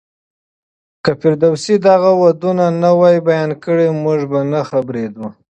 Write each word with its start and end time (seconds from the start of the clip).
که 1.03 1.11
فردوسي 1.19 1.75
دغه 1.87 2.11
ودونه 2.21 2.65
نه 2.81 2.91
وای 2.99 3.17
بيان 3.27 3.51
کړي، 3.63 3.87
موږ 4.03 4.19
به 4.31 4.39
نه 4.51 4.61
خبرېدو. 4.69 5.25